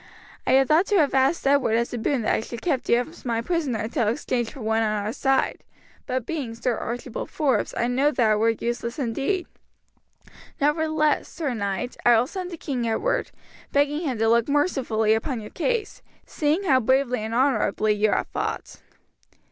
I 0.47 0.53
had 0.53 0.67
thought 0.67 0.87
to 0.87 0.95
have 0.97 1.13
asked 1.13 1.45
Edward 1.45 1.75
as 1.75 1.93
a 1.93 1.97
boon 1.99 2.23
that 2.23 2.33
I 2.33 2.41
should 2.41 2.53
have 2.53 2.61
kept 2.61 2.89
you 2.89 3.01
as 3.01 3.23
my 3.23 3.39
prisoner 3.39 3.77
until 3.81 4.07
exchanged 4.07 4.51
for 4.51 4.61
one 4.61 4.81
on 4.81 4.99
our 5.05 5.13
side, 5.13 5.63
but 6.07 6.25
being 6.25 6.55
Sir 6.55 6.75
Archibald 6.75 7.29
Forbes 7.29 7.71
I 7.77 7.85
know 7.85 8.09
that 8.09 8.31
it 8.31 8.35
were 8.37 8.49
useless 8.49 8.97
indeed; 8.97 9.45
nevertheless, 10.59 11.29
sir 11.29 11.53
knight, 11.53 11.97
I 12.03 12.17
will 12.17 12.25
send 12.25 12.49
to 12.49 12.57
King 12.57 12.87
Edward, 12.89 13.29
begging 13.71 13.99
him 14.01 14.17
to 14.17 14.27
look 14.27 14.49
mercifully 14.49 15.13
upon 15.13 15.39
your 15.39 15.51
case, 15.51 16.01
seeing 16.25 16.63
how 16.63 16.79
bravely 16.79 17.19
and 17.19 17.35
honourably 17.35 17.93
you 17.93 18.09
have 18.09 18.25
fought." 18.33 18.77